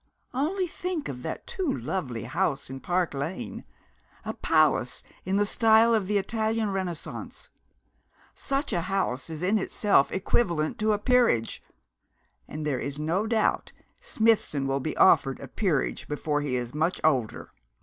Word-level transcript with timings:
Only 0.33 0.65
think 0.65 1.07
of 1.09 1.21
that 1.21 1.45
too 1.45 1.71
lovely 1.71 2.23
house 2.23 2.71
in 2.71 2.79
Park 2.79 3.13
Lane, 3.13 3.65
a 4.25 4.33
palace 4.33 5.03
in 5.25 5.35
the 5.35 5.45
style 5.45 5.93
of 5.93 6.07
the 6.07 6.17
Italian 6.17 6.71
Renaissance 6.71 7.49
such 8.33 8.73
a 8.73 8.81
house 8.81 9.29
is 9.29 9.43
in 9.43 9.59
itself 9.59 10.11
equivalent 10.11 10.79
to 10.79 10.93
a 10.93 10.97
peerage 10.97 11.61
and 12.47 12.65
there 12.65 12.79
is 12.79 12.97
no 12.97 13.27
doubt 13.27 13.73
Smithson 14.01 14.65
will 14.65 14.79
be 14.79 14.97
offered 14.97 15.39
a 15.39 15.47
peerage 15.47 16.07
before 16.07 16.41
he 16.41 16.55
is 16.55 16.73
much 16.73 16.99
older. 17.03 17.51